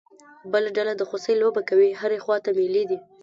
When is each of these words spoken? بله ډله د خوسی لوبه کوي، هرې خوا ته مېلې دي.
بله 0.51 0.69
ډله 0.75 0.93
د 0.97 1.03
خوسی 1.09 1.33
لوبه 1.41 1.61
کوي، 1.69 1.89
هرې 2.01 2.19
خوا 2.23 2.37
ته 2.45 2.49
مېلې 2.57 2.83
دي. 2.89 2.97